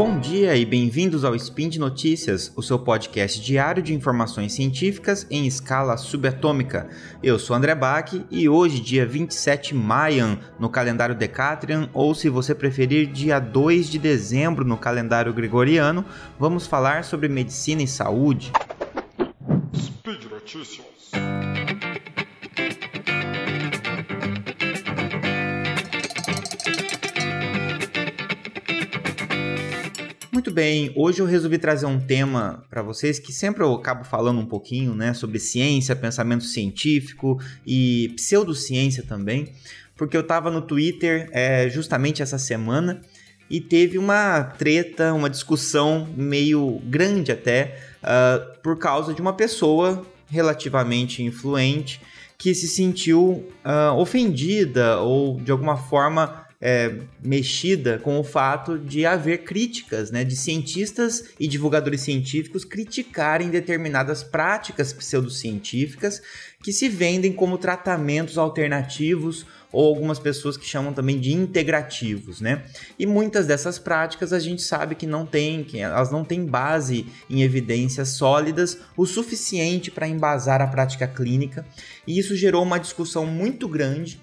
[0.00, 5.26] Bom dia e bem-vindos ao Spin de Notícias, o seu podcast diário de informações científicas
[5.30, 6.88] em escala subatômica.
[7.22, 12.54] Eu sou André Bach e hoje, dia 27 Maio, no calendário Decatrian, ou se você
[12.54, 16.02] preferir, dia 2 de dezembro no calendário gregoriano,
[16.38, 18.50] vamos falar sobre medicina e saúde.
[19.76, 20.99] Speed Notícias.
[30.50, 34.40] Muito bem, hoje eu resolvi trazer um tema para vocês que sempre eu acabo falando
[34.40, 39.52] um pouquinho, né, sobre ciência, pensamento científico e pseudociência também,
[39.94, 43.00] porque eu estava no Twitter é, justamente essa semana
[43.48, 50.04] e teve uma treta, uma discussão meio grande até, uh, por causa de uma pessoa
[50.26, 52.00] relativamente influente
[52.36, 56.94] que se sentiu uh, ofendida ou de alguma forma é,
[57.24, 64.22] mexida com o fato de haver críticas, né, de cientistas e divulgadores científicos criticarem determinadas
[64.22, 66.20] práticas pseudocientíficas
[66.62, 72.64] que se vendem como tratamentos alternativos ou algumas pessoas que chamam também de integrativos, né?
[72.98, 77.06] E muitas dessas práticas a gente sabe que não tem, que elas não têm base
[77.30, 81.64] em evidências sólidas o suficiente para embasar a prática clínica,
[82.06, 84.20] e isso gerou uma discussão muito grande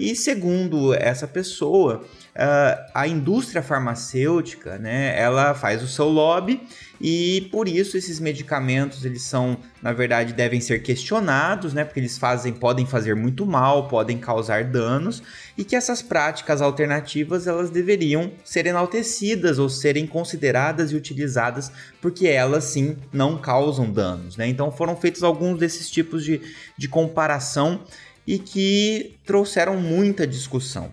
[0.00, 2.02] e segundo essa pessoa,
[2.34, 6.62] uh, a indústria farmacêutica, né, ela faz o seu lobby
[6.98, 12.16] e por isso esses medicamentos eles são, na verdade, devem ser questionados, né, porque eles
[12.16, 15.22] fazem, podem fazer muito mal, podem causar danos
[15.56, 22.26] e que essas práticas alternativas elas deveriam ser enaltecidas ou serem consideradas e utilizadas porque
[22.26, 24.46] elas sim não causam danos, né?
[24.46, 26.40] Então foram feitos alguns desses tipos de,
[26.78, 27.82] de comparação
[28.30, 30.88] e que trouxeram muita discussão.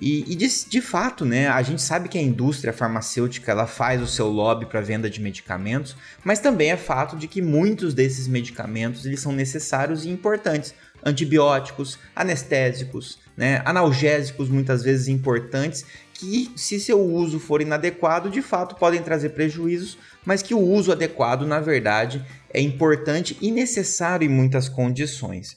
[0.00, 4.00] E, e de, de, fato, né, a gente sabe que a indústria farmacêutica ela faz
[4.00, 8.28] o seu lobby para venda de medicamentos, mas também é fato de que muitos desses
[8.28, 10.74] medicamentos eles são necessários e importantes.
[11.04, 15.84] Antibióticos, anestésicos, né, analgésicos muitas vezes importantes
[16.14, 20.92] que, se seu uso for inadequado, de fato podem trazer prejuízos, mas que o uso
[20.92, 22.24] adequado, na verdade,
[22.54, 25.56] é importante e necessário em muitas condições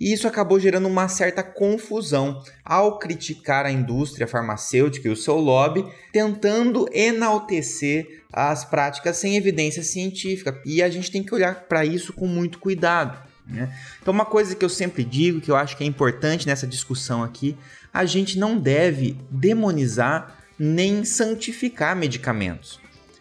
[0.00, 5.36] e isso acabou gerando uma certa confusão ao criticar a indústria farmacêutica e o seu
[5.36, 10.58] lobby, tentando enaltecer as práticas sem evidência científica.
[10.64, 13.18] E a gente tem que olhar para isso com muito cuidado.
[13.46, 13.76] Né?
[14.00, 17.22] Então, uma coisa que eu sempre digo, que eu acho que é importante nessa discussão
[17.22, 17.54] aqui,
[17.92, 22.80] a gente não deve demonizar nem santificar medicamentos.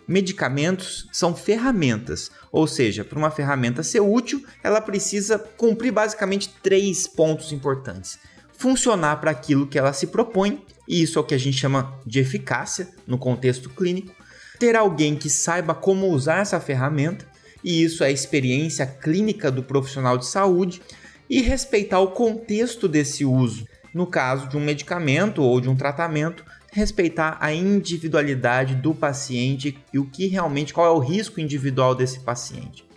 [0.10, 7.06] Medicamentos são ferramentas, ou seja, para uma ferramenta ser útil, ela precisa cumprir basicamente três
[7.06, 8.18] pontos importantes:
[8.58, 11.96] funcionar para aquilo que ela se propõe, e isso é o que a gente chama
[12.08, 14.12] de eficácia no contexto clínico,
[14.58, 17.28] ter alguém que saiba como usar essa ferramenta,
[17.64, 20.82] e isso é a experiência clínica do profissional de saúde,
[21.30, 23.68] e respeitar o contexto desse uso.
[23.94, 30.00] No caso de um medicamento ou de um tratamento, respeitar a individualidade do paciente e
[30.00, 32.88] o que realmente qual é o risco individual desse paciente.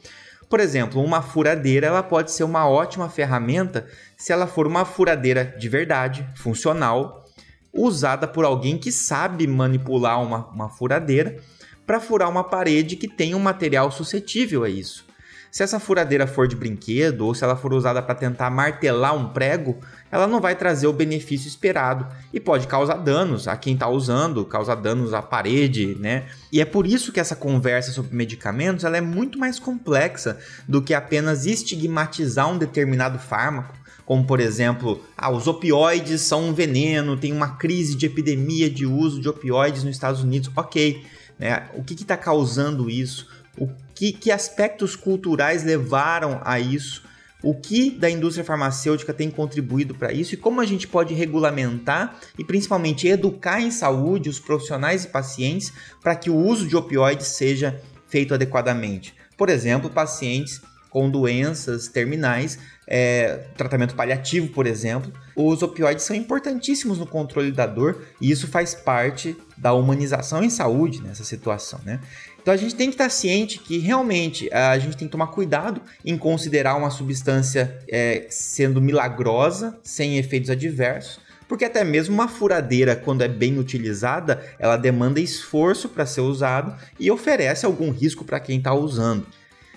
[0.49, 3.87] Por exemplo, uma furadeira ela pode ser uma ótima ferramenta
[4.19, 7.25] se ela for uma furadeira de verdade, funcional,
[7.73, 11.39] usada por alguém que sabe manipular uma, uma furadeira
[11.87, 15.07] para furar uma parede que tem um material suscetível a isso.
[15.53, 19.29] Se essa furadeira for de brinquedo ou se ela for usada para tentar martelar um
[19.29, 19.79] prego,
[20.11, 24.47] ela não vai trazer o benefício esperado e pode causar danos a quem está usando,
[24.47, 26.25] causar danos à parede, né?
[26.51, 30.81] E é por isso que essa conversa sobre medicamentos ela é muito mais complexa do
[30.81, 33.75] que apenas estigmatizar um determinado fármaco
[34.07, 38.85] como por exemplo, ah, os opioides são um veneno, tem uma crise de epidemia de
[38.85, 40.51] uso de opioides nos Estados Unidos.
[40.57, 41.05] Ok,
[41.39, 41.69] né?
[41.75, 43.29] o que está causando isso?
[43.57, 47.03] O que, que aspectos culturais levaram a isso?
[47.43, 52.17] O que da indústria farmacêutica tem contribuído para isso e como a gente pode regulamentar
[52.39, 57.27] e principalmente educar em saúde os profissionais e pacientes para que o uso de opioides
[57.27, 59.15] seja feito adequadamente.
[59.37, 66.99] Por exemplo, pacientes com doenças terminais, é, tratamento paliativo, por exemplo, os opioides são importantíssimos
[66.99, 71.99] no controle da dor e isso faz parte da humanização em saúde nessa situação, né?
[72.43, 75.81] Então a gente tem que estar ciente que realmente a gente tem que tomar cuidado
[76.05, 82.97] em considerar uma substância é, sendo milagrosa, sem efeitos adversos, porque até mesmo uma furadeira,
[82.97, 88.41] quando é bem utilizada, ela demanda esforço para ser usada e oferece algum risco para
[88.41, 89.27] quem está usando.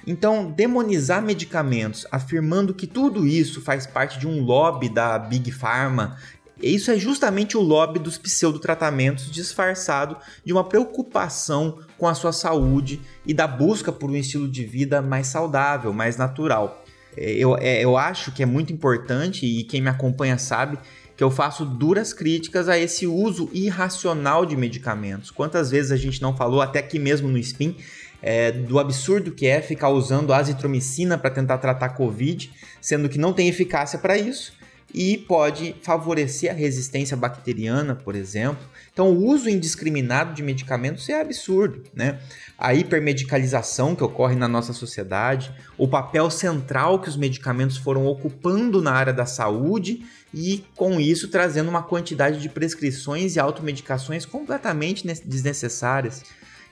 [0.08, 6.18] Então, demonizar medicamentos afirmando que tudo isso faz parte de um lobby da Big Pharma
[6.62, 13.02] Isso é justamente o lobby dos pseudotratamentos disfarçado de uma preocupação com a sua saúde
[13.26, 16.84] e da busca por um estilo de vida mais saudável, mais natural.
[17.18, 20.78] É, eu, é, eu acho que é muito importante, e quem me acompanha sabe,
[21.16, 25.32] que eu faço duras críticas a esse uso irracional de medicamentos.
[25.32, 27.76] Quantas vezes a gente não falou, até aqui mesmo no SPIN,
[28.22, 33.34] é, do absurdo que é ficar usando azitromicina para tentar tratar Covid, sendo que não
[33.34, 34.54] tem eficácia para isso
[34.98, 38.66] e pode favorecer a resistência bacteriana, por exemplo.
[38.94, 42.18] Então, o uso indiscriminado de medicamentos é absurdo, né?
[42.58, 48.82] A hipermedicalização que ocorre na nossa sociedade, o papel central que os medicamentos foram ocupando
[48.82, 55.06] na área da saúde e, com isso, trazendo uma quantidade de prescrições e automedicações completamente
[55.26, 56.24] desnecessárias.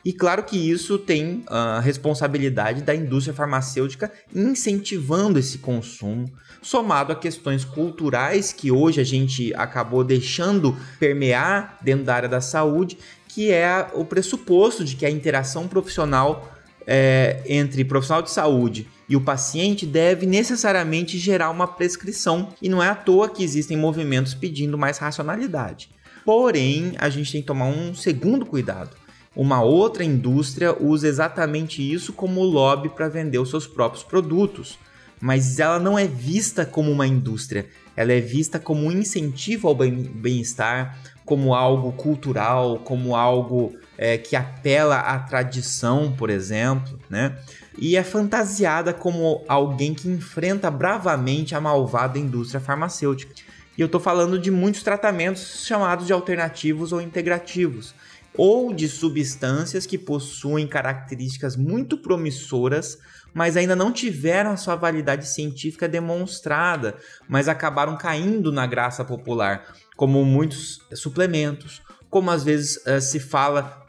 [0.05, 6.29] E claro que isso tem a responsabilidade da indústria farmacêutica incentivando esse consumo,
[6.61, 12.41] somado a questões culturais que hoje a gente acabou deixando permear dentro da área da
[12.41, 12.97] saúde,
[13.29, 16.53] que é o pressuposto de que a interação profissional
[16.85, 22.83] é, entre profissional de saúde e o paciente deve necessariamente gerar uma prescrição, e não
[22.83, 25.89] é à toa que existem movimentos pedindo mais racionalidade.
[26.25, 29.02] Porém, a gente tem que tomar um segundo cuidado
[29.35, 34.77] uma outra indústria usa exatamente isso como lobby para vender os seus próprios produtos,
[35.19, 37.65] mas ela não é vista como uma indústria,
[37.95, 44.35] ela é vista como um incentivo ao bem-estar, como algo cultural, como algo é, que
[44.35, 47.37] apela à tradição, por exemplo, né?
[47.77, 53.33] E é fantasiada como alguém que enfrenta bravamente a malvada indústria farmacêutica.
[53.77, 57.95] E eu estou falando de muitos tratamentos chamados de alternativos ou integrativos
[58.37, 62.97] ou de substâncias que possuem características muito promissoras,
[63.33, 66.95] mas ainda não tiveram a sua validade científica demonstrada,
[67.27, 73.83] mas acabaram caindo na graça popular, como muitos suplementos, como às vezes uh, se fala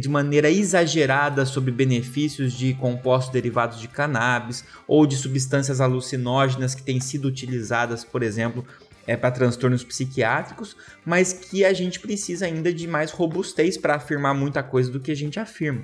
[0.00, 6.82] de maneira exagerada sobre benefícios de compostos derivados de cannabis ou de substâncias alucinógenas que
[6.82, 8.64] têm sido utilizadas, por exemplo,
[9.08, 14.34] é, para transtornos psiquiátricos, mas que a gente precisa ainda de mais robustez para afirmar
[14.34, 15.82] muita coisa do que a gente afirma.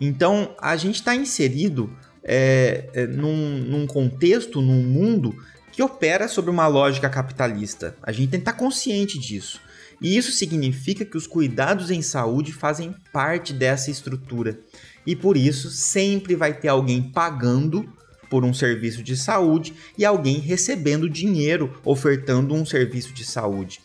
[0.00, 5.36] Então, a gente está inserido é, é, num, num contexto, num mundo
[5.72, 7.96] que opera sobre uma lógica capitalista.
[8.00, 9.60] A gente tem que estar tá consciente disso.
[10.00, 14.60] E isso significa que os cuidados em saúde fazem parte dessa estrutura.
[15.04, 17.92] E por isso sempre vai ter alguém pagando
[18.30, 23.80] por um serviço de saúde e alguém recebendo dinheiro ofertando um serviço de saúde.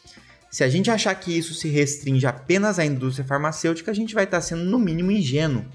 [0.49, 4.23] Se a gente achar que isso se restringe apenas à indústria farmacêutica, a gente vai
[4.23, 5.65] estar sendo no mínimo ingênuo.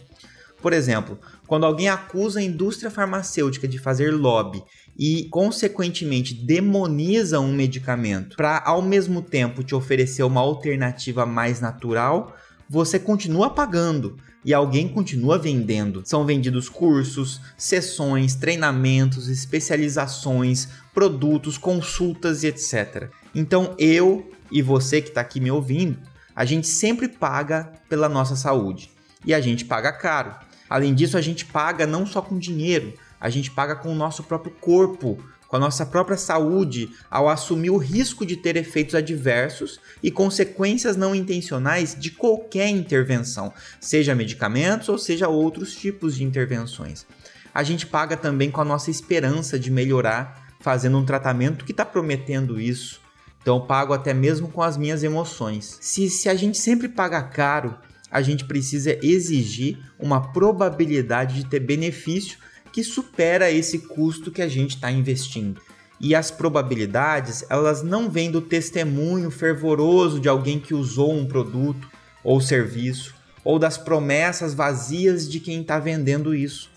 [0.62, 4.62] Por exemplo, quando alguém acusa a indústria farmacêutica de fazer lobby
[4.98, 12.36] e, consequentemente, demoniza um medicamento para, ao mesmo tempo, te oferecer uma alternativa mais natural,
[12.68, 16.02] você continua pagando e alguém continua vendendo.
[16.04, 23.10] São vendidos cursos, sessões, treinamentos, especializações, produtos, consultas e etc.
[23.34, 25.98] Então eu e você que está aqui me ouvindo,
[26.34, 28.90] a gente sempre paga pela nossa saúde
[29.24, 30.34] e a gente paga caro.
[30.68, 34.22] Além disso, a gente paga não só com dinheiro, a gente paga com o nosso
[34.22, 35.18] próprio corpo,
[35.50, 40.96] com a nossa própria saúde ao assumir o risco de ter efeitos adversos e consequências
[40.96, 47.04] não intencionais de qualquer intervenção, seja medicamentos ou seja outros tipos de intervenções.
[47.52, 51.84] A gente paga também com a nossa esperança de melhorar fazendo um tratamento que está
[51.84, 53.00] prometendo isso.
[53.42, 55.78] Então eu pago até mesmo com as minhas emoções.
[55.80, 57.76] Se, se a gente sempre paga caro,
[58.08, 62.38] a gente precisa exigir uma probabilidade de ter benefício
[62.72, 65.60] que supera esse custo que a gente está investindo.
[66.00, 71.88] E as probabilidades, elas não vêm do testemunho fervoroso de alguém que usou um produto
[72.24, 76.70] ou serviço, ou das promessas vazias de quem está vendendo isso.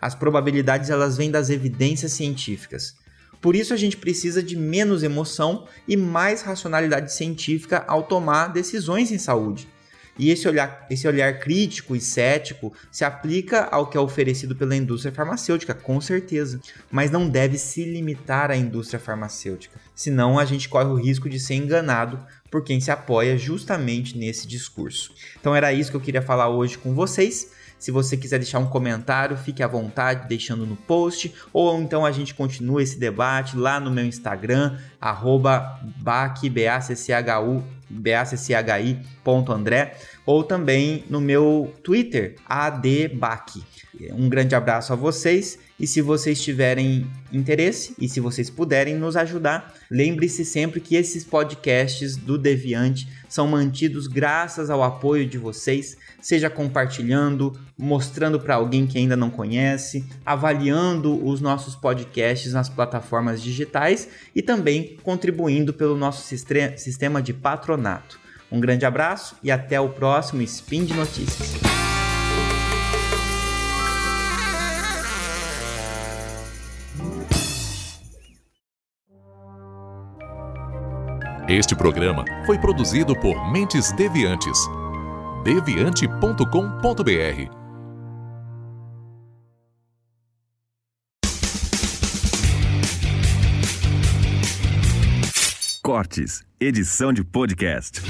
[0.00, 2.96] As probabilidades elas vêm das evidências científicas.
[3.40, 9.12] Por isso a gente precisa de menos emoção e mais racionalidade científica ao tomar decisões
[9.12, 9.68] em saúde.
[10.18, 14.74] E esse olhar, esse olhar crítico e cético se aplica ao que é oferecido pela
[14.74, 20.68] indústria farmacêutica, com certeza, mas não deve se limitar à indústria farmacêutica, senão a gente
[20.68, 22.18] corre o risco de ser enganado
[22.50, 25.12] por quem se apoia justamente nesse discurso.
[25.40, 27.52] Então era isso que eu queria falar hoje com vocês.
[27.78, 32.10] Se você quiser deixar um comentário, fique à vontade deixando no post, ou então a
[32.10, 38.98] gente continua esse debate lá no meu Instagram, arroba BACCHU, BACCHI
[39.52, 43.62] André, ou também no meu Twitter, adbac.
[44.12, 49.16] Um grande abraço a vocês e se vocês tiverem interesse e se vocês puderem nos
[49.16, 55.96] ajudar, lembre-se sempre que esses podcasts do Deviante são mantidos graças ao apoio de vocês,
[56.20, 63.42] seja compartilhando, mostrando para alguém que ainda não conhece, avaliando os nossos podcasts nas plataformas
[63.42, 68.25] digitais e também contribuindo pelo nosso sistema de patronato.
[68.50, 71.54] Um grande abraço e até o próximo Spin de Notícias.
[81.48, 84.58] Este programa foi produzido por Mentes Deviantes.
[85.44, 87.66] deviante.com.br
[95.86, 98.02] Cortes, edição de podcast.